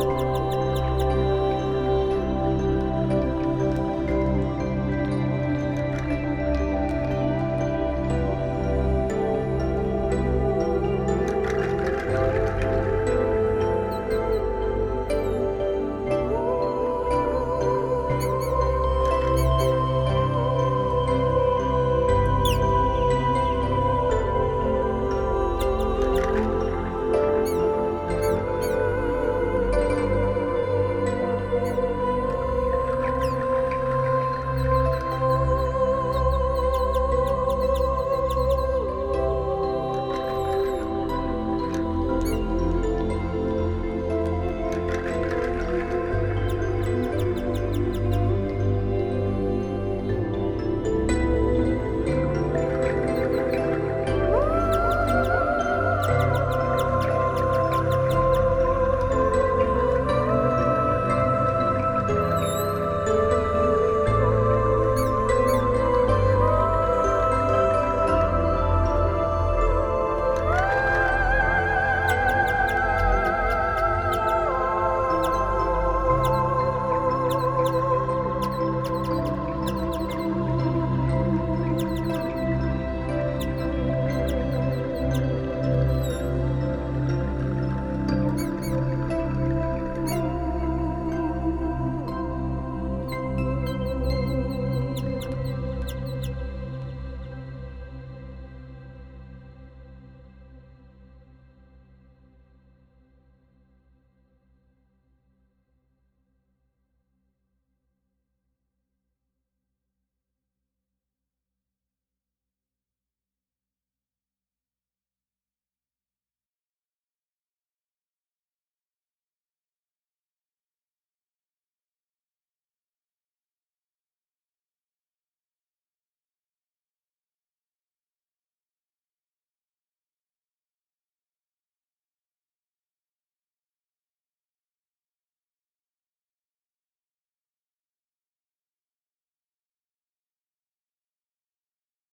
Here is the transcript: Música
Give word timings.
Música 0.00 0.69